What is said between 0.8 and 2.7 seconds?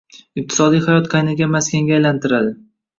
hayot qaynagan maskanga aylantiradi.